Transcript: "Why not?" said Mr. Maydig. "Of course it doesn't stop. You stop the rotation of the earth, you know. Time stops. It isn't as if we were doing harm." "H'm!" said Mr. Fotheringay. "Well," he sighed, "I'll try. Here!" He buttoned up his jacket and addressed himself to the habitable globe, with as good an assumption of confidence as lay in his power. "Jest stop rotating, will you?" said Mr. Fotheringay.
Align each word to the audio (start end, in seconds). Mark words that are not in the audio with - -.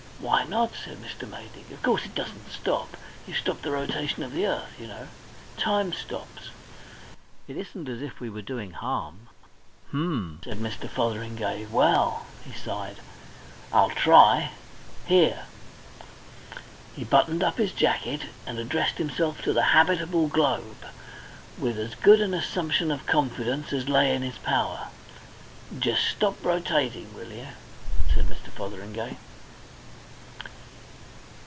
"Why 0.21 0.43
not?" 0.43 0.73
said 0.85 0.97
Mr. 1.01 1.27
Maydig. 1.27 1.71
"Of 1.71 1.81
course 1.81 2.05
it 2.05 2.13
doesn't 2.13 2.51
stop. 2.51 2.95
You 3.25 3.33
stop 3.33 3.63
the 3.63 3.71
rotation 3.71 4.21
of 4.21 4.33
the 4.33 4.45
earth, 4.45 4.79
you 4.79 4.85
know. 4.85 5.07
Time 5.57 5.91
stops. 5.93 6.51
It 7.47 7.57
isn't 7.57 7.89
as 7.89 8.03
if 8.03 8.19
we 8.19 8.29
were 8.29 8.43
doing 8.43 8.69
harm." 8.71 9.29
"H'm!" 9.89 10.39
said 10.43 10.57
Mr. 10.59 10.87
Fotheringay. 10.87 11.65
"Well," 11.71 12.27
he 12.45 12.51
sighed, 12.53 12.97
"I'll 13.73 13.89
try. 13.89 14.51
Here!" 15.07 15.45
He 16.95 17.03
buttoned 17.03 17.43
up 17.43 17.57
his 17.57 17.71
jacket 17.71 18.21
and 18.45 18.59
addressed 18.59 18.99
himself 18.99 19.41
to 19.41 19.53
the 19.53 19.63
habitable 19.73 20.27
globe, 20.27 20.85
with 21.57 21.79
as 21.79 21.95
good 21.95 22.21
an 22.21 22.35
assumption 22.35 22.91
of 22.91 23.07
confidence 23.07 23.73
as 23.73 23.89
lay 23.89 24.13
in 24.15 24.21
his 24.21 24.37
power. 24.37 24.89
"Jest 25.79 26.03
stop 26.07 26.35
rotating, 26.45 27.11
will 27.15 27.31
you?" 27.31 27.47
said 28.13 28.25
Mr. 28.27 28.49
Fotheringay. 28.51 29.17